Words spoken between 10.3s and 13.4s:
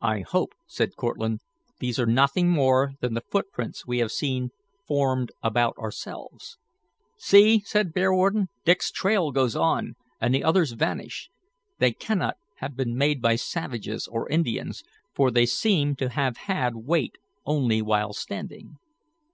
the others vanish. They cannot have been made by